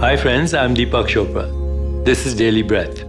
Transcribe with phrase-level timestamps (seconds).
[0.00, 2.04] Hi, friends, I'm Deepak Chopra.
[2.04, 3.02] This is Daily Breath.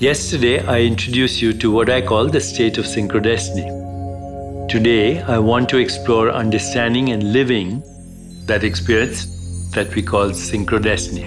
[0.00, 3.66] Yesterday, I introduced you to what I call the state of synchrodestiny.
[4.68, 7.82] Today, I want to explore understanding and living
[8.46, 9.26] that experience
[9.72, 11.26] that we call synchrodestiny.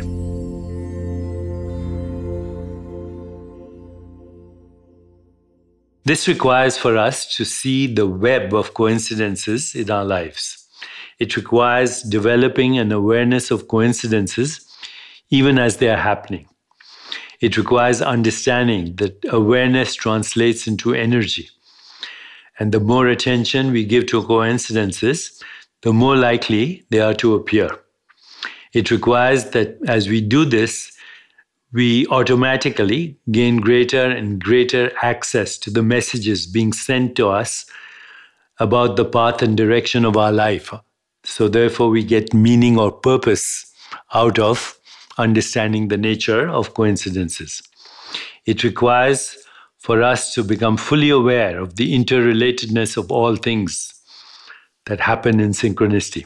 [6.05, 10.69] This requires for us to see the web of coincidences in our lives.
[11.19, 14.67] It requires developing an awareness of coincidences
[15.29, 16.47] even as they are happening.
[17.39, 21.49] It requires understanding that awareness translates into energy.
[22.59, 25.41] And the more attention we give to coincidences,
[25.81, 27.69] the more likely they are to appear.
[28.73, 30.91] It requires that as we do this,
[31.73, 37.65] we automatically gain greater and greater access to the messages being sent to us
[38.61, 40.71] about the path and direction of our life.
[41.23, 43.65] So, therefore, we get meaning or purpose
[44.13, 44.77] out of
[45.17, 47.61] understanding the nature of coincidences.
[48.45, 49.35] It requires
[49.79, 53.95] for us to become fully aware of the interrelatedness of all things
[54.85, 56.25] that happen in synchronicity.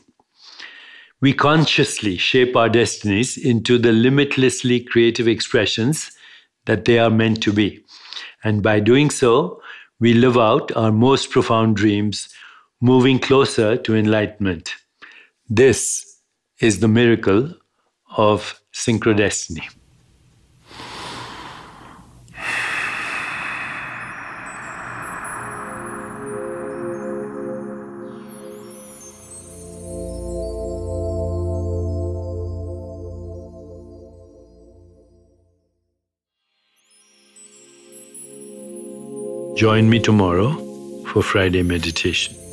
[1.22, 6.12] We consciously shape our destinies into the limitlessly creative expressions
[6.66, 7.86] that they are meant to be.
[8.44, 9.62] And by doing so,
[10.00, 12.30] we live out our most profound dreams,
[12.82, 14.74] moving closer to enlightenment.
[15.48, 16.20] This
[16.60, 17.54] is the miracle
[18.18, 19.64] of synchrodestiny.
[39.56, 40.52] Join me tomorrow
[41.06, 42.45] for Friday meditation.